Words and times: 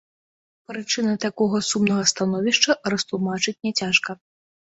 Прычыны 0.69 1.13
такога 1.25 1.57
сумнага 1.71 2.07
становішча 2.13 2.71
растлумачыць 2.95 3.55
няцяжка. 3.71 4.11